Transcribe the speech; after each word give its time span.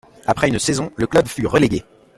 Après 0.25 0.47
une 0.47 0.57
saison, 0.57 0.91
le 0.95 1.05
club 1.05 1.27
fut 1.27 1.45
relégué. 1.45 1.85